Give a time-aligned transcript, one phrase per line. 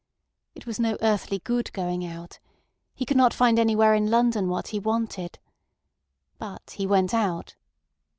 [0.55, 2.39] It was no earthly good going out.
[2.95, 5.37] He could not find anywhere in London what he wanted.
[6.39, 7.55] But he went out.